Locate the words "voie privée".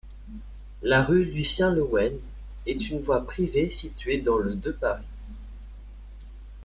2.99-3.69